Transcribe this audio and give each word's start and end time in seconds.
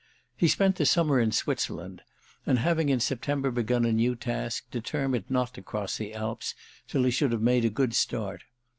He 0.35 0.47
spent 0.47 0.77
the 0.77 0.85
summer 0.87 1.19
in 1.19 1.31
Switzerland 1.31 2.01
and, 2.47 2.57
having 2.57 2.89
in 2.89 2.99
September 2.99 3.51
begun 3.51 3.85
a 3.85 3.91
new 3.91 4.15
task, 4.15 4.65
determined 4.71 5.25
not 5.29 5.53
to 5.53 5.61
cross 5.61 5.99
the 5.99 6.15
Alps 6.15 6.55
till 6.87 7.03
he 7.03 7.11
should 7.11 7.31
have 7.31 7.41
made 7.43 7.65
a 7.65 7.69
good 7.69 7.93
start. 7.93 8.45